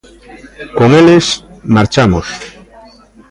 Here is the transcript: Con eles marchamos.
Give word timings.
Con 0.77 0.89
eles 0.99 1.25
marchamos. 1.75 2.25